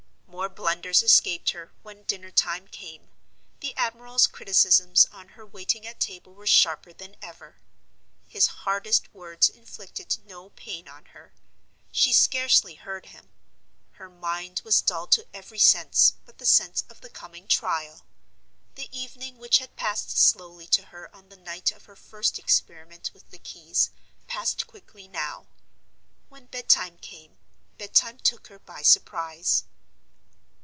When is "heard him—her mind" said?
12.75-14.61